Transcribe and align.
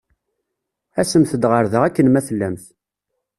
Asemt-d 0.99 1.43
ɣer 1.51 1.65
da 1.71 1.79
akken 1.87 2.07
ma 2.09 2.21
tellamt. 2.27 2.65